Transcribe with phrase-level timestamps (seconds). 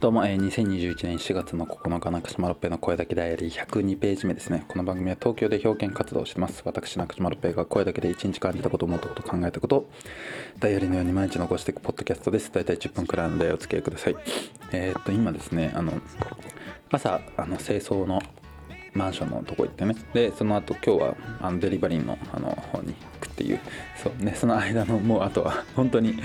[0.00, 4.64] どうも、えー、2021年4月の9日中島六平の声だけダイアリー102ページ目ですね。
[4.66, 6.62] この番組は東京で表現活動をしてます。
[6.64, 9.90] 私中島六平が声だけで1日感じたこと思ったこと考えたこと
[10.58, 12.50] ダイアリーのように毎日残していくポッドキャストです。
[12.50, 14.16] 大体10分くらいのでお付き合いください。
[14.72, 15.92] えー、っと今ですねあの
[16.90, 18.22] 朝あの清掃の
[18.94, 19.94] マンションのとこ行ってね。
[20.14, 23.60] でその後今日はあのデリバリーのあの方に行くっていう。
[24.02, 26.18] そうねその間のもうあとは本当に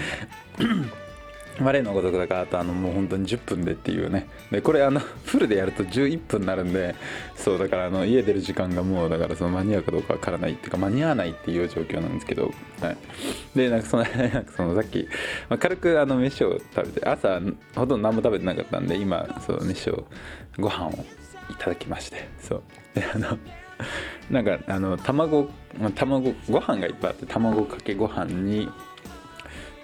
[1.60, 4.28] まあ、例のごとくだからあとあのもう本当に10分でっていうね。
[4.52, 6.96] でこれあの フルでやると11分になるんで
[7.36, 12.98] そうだからあの家出る時間がもうだからその間に合うかどうかわからないっていうか間に合わないっていう状況なんですけど、はい、
[13.56, 15.07] でなんかその なんかそのさっき、
[15.50, 17.39] まあ、軽くあの飯を食べて朝
[17.76, 20.06] ほとんど何も食べてなかったんで今そう飯を
[20.57, 20.92] ご飯を
[21.50, 22.62] いただきましてそう。
[22.93, 23.37] であの
[24.29, 25.50] なんかあの卵
[25.96, 28.70] 卵ご飯がいっぱいあって卵かけご飯に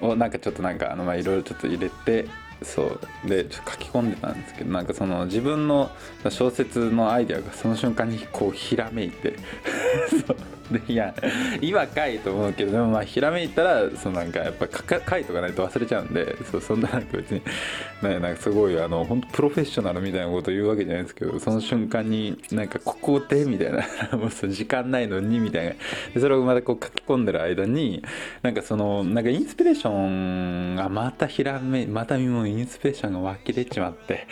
[0.02, 2.28] をなんかちょっとなんかあのまあいろいろちょっと入れて
[2.64, 5.92] そうでちょっと書き込んでたんですけどなんかその自分の
[6.30, 9.36] 小説のアイデアがその瞬間にこうひらめいて。
[10.72, 11.14] でいや
[11.62, 17.42] 今かいと思うけどでもまあひらめいたらそのなんかやっぱ書いとかないと忘れちゃうんでそうそんななんか別に、
[18.04, 25.72] ね、なんかすごいあの本当プロフェッショナルみたいなこと言うわけじゃないですけどその瞬間になんかここでみたいなもうそ時間ないのにみたいな。
[26.14, 28.04] でそれをまたこう書き込んでる間に
[28.42, 34.28] なんかそのなんかインスピレーションがまたひらめまたもうインスピレーションが湧き出ちまって。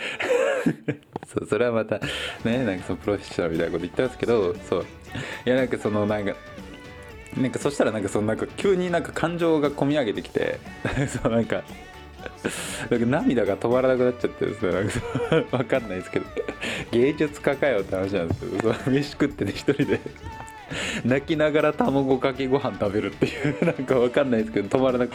[1.32, 2.00] そうそれはまた
[2.44, 4.86] ねなんかそのプロフェッショナルみたいなこと言ったんですけどそう。
[5.46, 6.34] いやなんかそのなんか
[7.36, 10.58] なんかそしたらなんかそのなんか急になんか感情がこみ上げてきて
[11.22, 11.62] そうなんか
[12.90, 16.26] なんか涙が止まらなくなっちゃってですねなんか分かんないですけど
[16.90, 20.00] 芸術家かよって話なんですけど飯食ってね一人で。
[21.04, 25.14] 泣きながら卵かけご飯食べるっていう なんかわかんないですけど止まらなく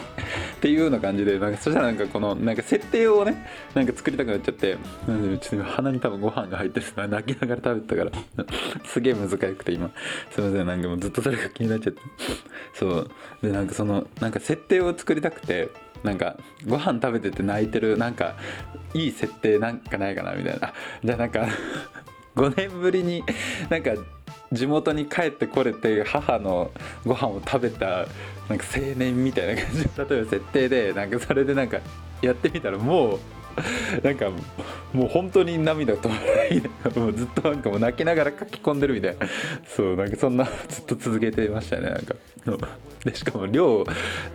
[0.60, 8.10] ていうような感じでなんかそしたらなんかこのなんか設定をねなんか作りたくなっちゃってなんでちょっと鼻に多分ご飯が入ってる泣きながら食べてたから。
[8.84, 9.90] すげえ難しくて今。
[10.30, 10.66] すいません。
[10.66, 12.00] なんかもうずっとそれが気になっちゃって。
[12.74, 13.10] そう。
[13.42, 15.68] でなんかそのなんか設定を作りたくて
[16.02, 18.36] なんかご飯食べてて泣いてるなんか
[18.94, 20.32] いい設定なんかないかな？
[20.34, 20.72] みたいな。
[21.04, 21.48] じゃあなんか
[22.36, 23.22] 5年ぶりに
[23.70, 23.92] なんか
[24.52, 26.70] 地元に帰ってこれて母の
[27.04, 28.06] ご飯を食べた
[28.48, 31.80] なんか青年みたいな感じ例えば設定でなんかそれでなんか
[32.22, 33.18] やってみたらもう
[34.02, 34.30] なんか
[34.92, 36.62] もう本当に涙止まらない
[36.96, 39.26] もうずっとなんかもう泣きながら書き込んでるみたいな。
[39.66, 42.14] そうなんかそんな ずっと続けてましたねなんか。
[43.04, 43.84] でしかも量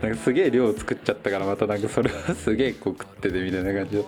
[0.02, 4.04] なんかすげえ量作っちゃったからまたなんかそれはすげえこう食っててみたいな感じで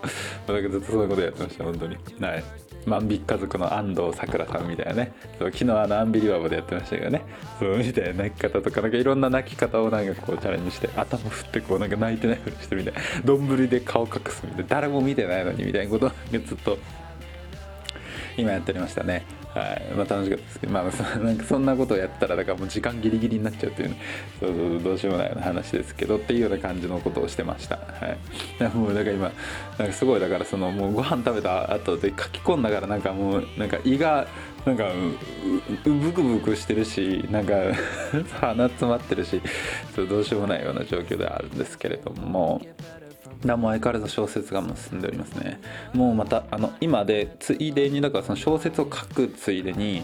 [0.47, 1.97] なんかずっとそういうことやってました本当に。
[2.19, 2.62] はい。
[2.89, 5.13] 万引き家族の安藤さくらさんみたいなね。
[5.39, 7.21] そう昨日あのアンビリバボでやってましたけどね。
[7.59, 8.81] そうみたいな泣き方とか。
[8.81, 14.65] なんかいろんな泣き方をなんかこうチャレンジして頭振ってこうなんか泣いてないふりしてみたいな丼で顔隠すみたいな。
[14.67, 16.77] 誰も見てないのにみたいなことをずっと
[18.37, 19.25] 今やっておりましたね。
[19.53, 19.93] はい。
[19.95, 20.83] まあ、楽しかったですけど、まあ、
[21.19, 23.97] なんかそんなことをやったらだからもう時間ギリギリになっちゃうっていう、ね、
[24.39, 28.15] そうそうどうしようもないような話ですけどっていうような感じのことをしてました、は
[28.59, 29.31] い、もうだか今
[29.77, 34.27] なんかすごいだからそのもうご飯食べた後で書き込んだからなんかもうなんか胃が
[34.65, 34.91] なんか
[35.83, 37.53] ブクブクしてるしなんか
[38.39, 39.41] 鼻詰まってるし
[39.95, 42.61] どうしようもないような状況ではあるんですけれども。
[43.45, 45.59] だも相変わらず小説が進んでおりますね。
[45.93, 50.03] もうまたあの今でついでにだからその小説を書くついでに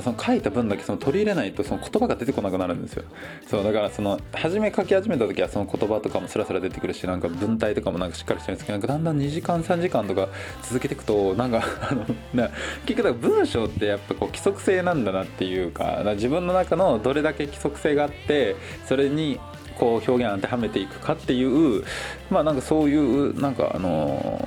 [0.00, 3.04] その書いた分だけその取り入れないとその言葉が出てこなくなるんですよ。
[3.46, 10.28] そうだからその初め書き始めた時はその言葉とかもスラスラ出てくるしなんか文体とかもなんかしっかりしてるんですけどなんかだんだん2時間3時間とか
[10.62, 12.50] 続けていくとなんか あのな
[12.86, 18.56] 結局文章ってやっぱこう規則性なんだなっていうか自分の中のどれだけ規則性があって
[18.86, 19.38] それに
[19.72, 21.84] こう表現当てはめていくかっていう
[22.30, 24.40] まあなんかそういうなんかあの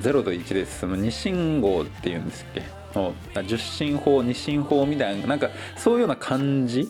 [0.00, 3.42] 0と1で進む二進法っていうんですっけ？
[3.46, 6.88] 十進法二進法みたいななんかそういうような感じ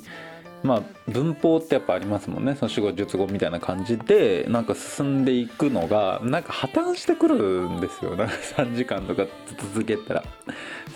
[0.62, 2.56] まあ文法ってやっぱありますもんね。
[2.56, 8.16] その主語述語みたいな感じでなんか進んでいくのがなんか破綻してくるんですよ。
[8.16, 9.26] なんか3時間とか
[9.72, 10.24] 続けたら。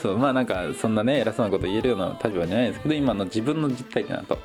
[0.00, 4.38] そうまあなんかそんなね偉そうなこと言えるような立場じゃないですけど今の自分の実態ってなと。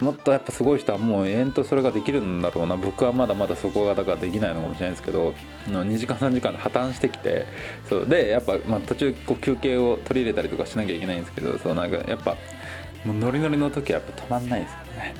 [0.00, 2.76] もっとやっぱすごい人はもう永遠とそれができるんだろうな。
[2.76, 5.34] 僕はまだまだそこがだからできないのかもしれないですけど
[5.66, 7.46] 2時間3時間で破綻してきて
[7.88, 12.36] そうでやっぱ、まあ、途中こう休憩を取り入れたりとかしなきゃいけないんですけどそうなんかやっぱ
[13.06, 15.14] もうノリノリの時はやっぱ止まんないですよね。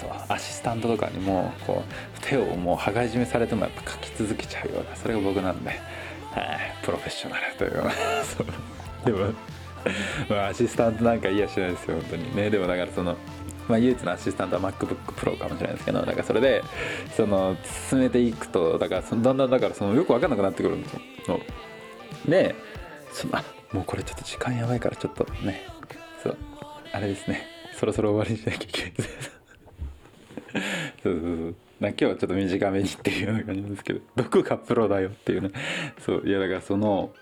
[0.00, 5.78] そうアシスタントとかにもこう手をもう羽交い締めされてもやっぱ書き続けちゃうようなそれが僕なんで、はい、
[6.82, 7.82] プロフェッショナルという。
[7.82, 7.90] か
[8.24, 8.46] そう。
[9.04, 9.32] でも
[10.28, 12.36] まあアシスタントなんか嫌しないですよ本当に。
[12.36, 13.16] ねでもだからその
[13.68, 16.64] まあ、唯一のアシスタントは MacBookPro かもしれないですけどだからそれで
[17.14, 17.54] その
[17.90, 21.00] 進めていくとだからそのだんだんだからそのよく分かんなくなってくるんですよ。
[22.26, 22.54] で
[23.12, 23.34] その
[23.72, 25.66] もうこれちょっと時間やばいからちょっとね。
[26.22, 26.36] そう。
[26.98, 27.46] あれですね。
[27.78, 29.30] そろそろ終わりにしなきゃいけないです
[31.04, 31.54] そうそうそう。
[31.80, 35.50] 今日はちょっと短めにっていうような感じですけどどこがプロだよっていうね。
[36.04, 36.22] そう。
[36.26, 37.12] いやだからその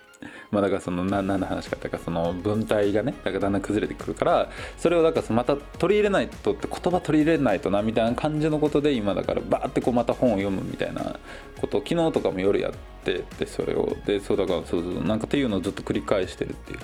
[0.50, 11.18] まあだからその何の話かっていうかその文体がねだからだんだん崩れてくるからそれをだからまた取り入れないとって言葉取り入れないとなみたいな感じのことで今だからバーってこうまた本を読むみたいな
[11.60, 12.72] ことを昨日とかも夜やっ
[13.04, 13.94] てでそれを。
[14.06, 16.78] でそうだからそうそうなんかっていうのをずっと繰り返してるっていう。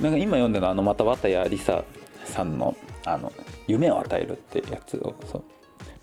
[0.00, 1.84] なんか今読んでるのあのまた綿谷りさ
[2.24, 3.32] さんのあの
[3.66, 5.44] 夢を与えるってやつをそう。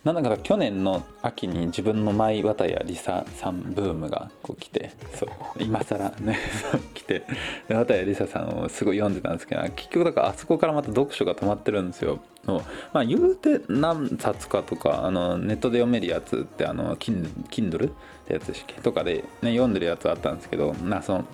[0.04, 5.30] なんだか去年の秋に自分のマイ綿谷りささんブームがこう来てそう
[5.60, 6.38] 今更ね
[6.94, 7.24] 来て
[7.70, 12.20] 綿谷りささんをすごい読んでたんですけど結局だからあそこからまた読書が止まってるんですよ。
[12.46, 12.62] の
[12.92, 17.92] まあ言うて何冊かとかあのネットで読めるやつってあの Kindle っ
[18.28, 21.26] てやつでしとかで、ね、読んでるやつあったんですけどなその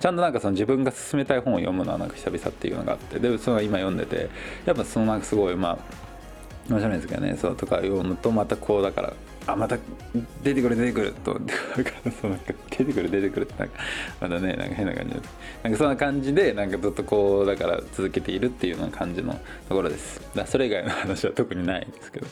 [0.00, 4.28] ちゃんとなんかその自分が進めたい本を読むのはなんか久々っていうのがあってでそれは今読んでて
[4.64, 6.11] やっぱそのなんかすごいまあ
[6.68, 9.12] 面白いですけどねそうとか読むとまたこうだから
[9.46, 9.76] あまた
[10.42, 11.40] 出てくる出てくるとだ
[11.84, 13.80] からそうなんか出てくる出てくるってなんか
[14.20, 15.30] またねなんか変な感じです
[15.64, 19.32] なんかそんな感じでなんかずっとこうだから続けているっていうような感じの
[19.68, 20.20] ところです。
[20.34, 22.26] だそれ以外の話は特にないんですけど。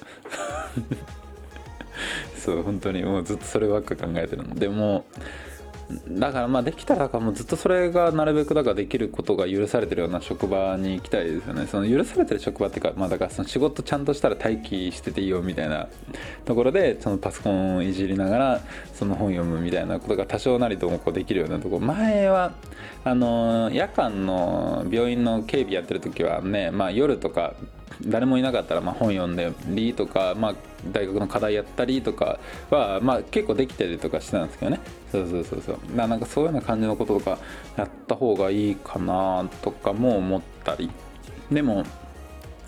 [2.37, 5.05] そう本当にもうずっとそればっか考えてるのでも
[6.09, 11.67] だからまあできたらかもずっとそれがなるべくだからできることが許されてるような職場に行きたいですよね。
[11.67, 15.89] その許されてる職場っていうかまあだからその仕事ちゃんとしたら待機してていいよみたいな
[16.45, 18.61] ところでそのパソコンをいじりながら
[18.95, 22.53] その本読むみたいなことが多少なりともこうできるようなとこ前は
[23.05, 27.55] あの夜間の病院の警備やってる時はねまあ夜とか
[28.07, 30.55] 誰もいなかったらま本読んでりとか、まあ、
[30.91, 32.39] 大学の課題やったりとか
[32.71, 34.81] は、まあ、結構できたりとかしてたんですけどね。
[35.13, 35.97] そうそうそうそう。
[35.97, 37.39] なんかそういうような感じのこととか
[37.77, 40.91] やった方がいいかなとかも思ったり。
[41.51, 41.85] でも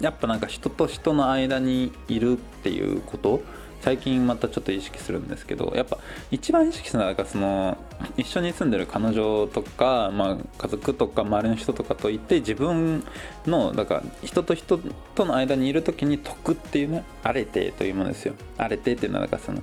[0.00, 3.42] やっぱなんか人と人の間にいるっていうこと
[3.82, 5.98] 最近またちょっと意識するんですけどやっぱ
[6.30, 7.76] 一番意識するのはその
[8.16, 13.04] 一緒に住んでる彼女とか、まあ、家族とか周りの人とかといって自分
[13.44, 14.78] のだから人と人
[15.16, 18.34] との間にいる時に得っていうねあれてというものですよ。
[18.56, 19.62] あれてっていうのはだからその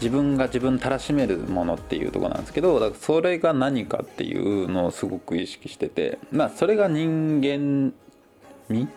[0.00, 7.92] 自分が自分たらしめるものっていうとこなんですけどだからそれが何かっていうのをすごく意識しててまあそれが人間
[8.68, 8.88] 味？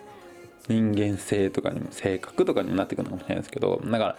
[0.68, 4.16] 人間性とかにも性格とかにもなってくるのかもしれないですけどだから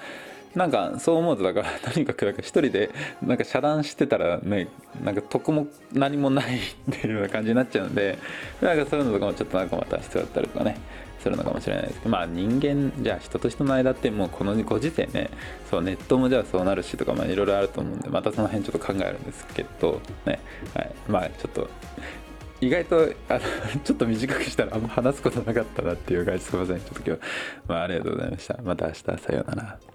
[0.55, 2.89] なんかそう思うとだから とにかくなんか一人で
[3.21, 4.69] なんか遮断してたらね
[5.03, 6.61] なんか得も何もないっ
[6.91, 8.17] ていうような感じになっちゃうんで
[8.61, 10.77] なんかそういうのとかもちょっとなんかまた必要だったりとかね
[11.19, 15.29] するのかもしれないですけどまあ人間じゃあ人と人の間ってもうこのご時世ね
[15.69, 20.39] そうネットもじゃあそうなるしとかまあいろいろあると思うんでまたその辺ちょっと考えるんですけどね
[20.73, 20.91] はい。
[21.09, 21.69] まあちょっと
[22.61, 23.39] 意外とあの
[23.83, 26.79] ちょっと短くしたらあんま話すことなかったなっていう感じすいません。
[26.79, 27.21] ちょっと今日、
[27.67, 28.59] まあ、ありがとうございました。
[28.63, 29.01] また明日。
[29.03, 29.94] さようなら。